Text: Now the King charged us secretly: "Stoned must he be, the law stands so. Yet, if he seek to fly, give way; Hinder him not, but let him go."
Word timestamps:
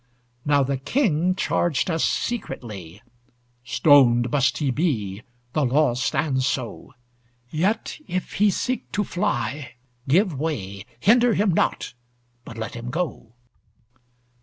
Now 0.45 0.63
the 0.63 0.77
King 0.79 1.35
charged 1.35 1.87
us 1.91 2.03
secretly: 2.03 3.03
"Stoned 3.63 4.31
must 4.31 4.57
he 4.57 4.71
be, 4.71 5.21
the 5.53 5.63
law 5.63 5.93
stands 5.93 6.47
so. 6.47 6.95
Yet, 7.51 7.99
if 8.07 8.31
he 8.41 8.49
seek 8.49 8.91
to 8.93 9.03
fly, 9.03 9.73
give 10.07 10.33
way; 10.33 10.85
Hinder 10.99 11.35
him 11.35 11.51
not, 11.53 11.93
but 12.43 12.57
let 12.57 12.73
him 12.73 12.89
go." 12.89 13.33